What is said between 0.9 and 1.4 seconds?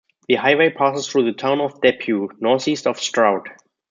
through the